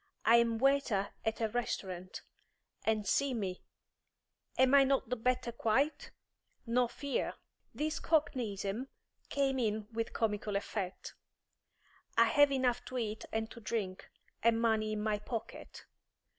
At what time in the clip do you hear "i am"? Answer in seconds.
0.25-0.57